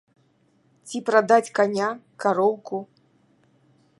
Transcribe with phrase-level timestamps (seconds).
[0.87, 1.89] Ці прадаць каня,
[2.25, 2.77] кароўку?